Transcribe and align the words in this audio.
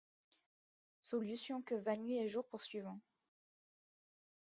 Solution-que 1.03 1.75
va 1.77 1.95
nuit 1.95 2.17
et 2.17 2.27
jour 2.27 2.43
poursuivant 2.47 2.99